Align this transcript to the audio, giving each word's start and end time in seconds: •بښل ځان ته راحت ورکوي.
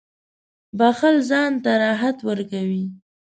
•بښل 0.77 1.15
ځان 1.29 1.51
ته 1.63 1.71
راحت 1.83 2.17
ورکوي. 2.29 2.85